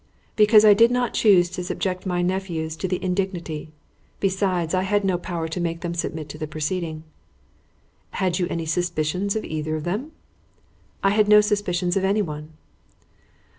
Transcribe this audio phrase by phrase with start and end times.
[0.35, 3.71] "Because I did not choose to subject my nephews to the indignity.
[4.19, 7.03] Besides, I had no power to make them submit to the proceeding."
[8.13, 10.11] "Had you any suspicions of either of them?"
[11.03, 12.53] "I had no suspicions of anyone."